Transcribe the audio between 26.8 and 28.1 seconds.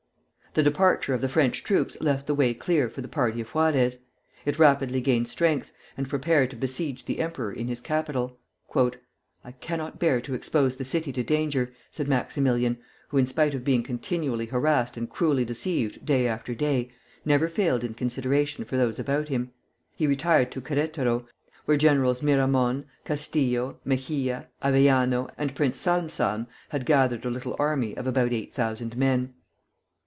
gathered a little army of